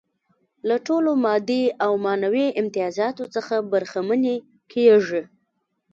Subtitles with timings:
[0.67, 4.35] له ټولو مادي او معنوي امتیازاتو څخه برخمنې
[4.73, 5.23] کيږي.